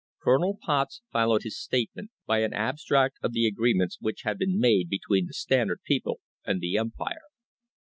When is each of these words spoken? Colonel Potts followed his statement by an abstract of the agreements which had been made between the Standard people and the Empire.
Colonel 0.23 0.57
Potts 0.59 1.03
followed 1.11 1.43
his 1.43 1.59
statement 1.59 2.09
by 2.25 2.39
an 2.39 2.53
abstract 2.55 3.19
of 3.21 3.33
the 3.33 3.45
agreements 3.45 3.99
which 4.01 4.23
had 4.23 4.39
been 4.39 4.59
made 4.59 4.89
between 4.89 5.27
the 5.27 5.33
Standard 5.35 5.83
people 5.83 6.21
and 6.43 6.59
the 6.59 6.75
Empire. 6.75 7.21